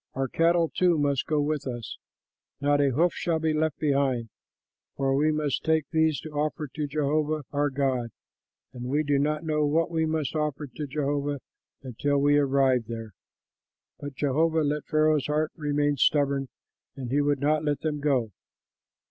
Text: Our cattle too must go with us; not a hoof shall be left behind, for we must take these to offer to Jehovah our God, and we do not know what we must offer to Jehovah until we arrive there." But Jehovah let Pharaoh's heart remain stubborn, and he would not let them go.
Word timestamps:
Our 0.15 0.27
cattle 0.27 0.67
too 0.75 0.97
must 0.97 1.27
go 1.27 1.39
with 1.39 1.67
us; 1.67 1.95
not 2.59 2.81
a 2.81 2.89
hoof 2.89 3.13
shall 3.13 3.37
be 3.37 3.53
left 3.53 3.77
behind, 3.77 4.29
for 4.97 5.13
we 5.13 5.31
must 5.31 5.63
take 5.63 5.85
these 5.91 6.19
to 6.21 6.31
offer 6.31 6.67
to 6.69 6.87
Jehovah 6.87 7.43
our 7.51 7.69
God, 7.69 8.09
and 8.73 8.85
we 8.85 9.03
do 9.03 9.19
not 9.19 9.43
know 9.43 9.63
what 9.67 9.91
we 9.91 10.07
must 10.07 10.35
offer 10.35 10.65
to 10.65 10.87
Jehovah 10.87 11.39
until 11.83 12.17
we 12.17 12.39
arrive 12.39 12.85
there." 12.87 13.11
But 13.99 14.15
Jehovah 14.15 14.63
let 14.63 14.87
Pharaoh's 14.87 15.27
heart 15.27 15.51
remain 15.55 15.97
stubborn, 15.97 16.49
and 16.95 17.11
he 17.11 17.21
would 17.21 17.39
not 17.39 17.63
let 17.63 17.81
them 17.81 17.99
go. 17.99 18.31